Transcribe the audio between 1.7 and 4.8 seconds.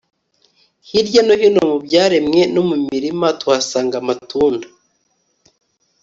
byaremwe no mu mirima tuhasanga amatunda